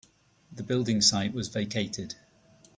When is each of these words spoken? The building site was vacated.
The 0.51 0.63
building 0.63 0.99
site 1.01 1.31
was 1.31 1.49
vacated. 1.49 2.15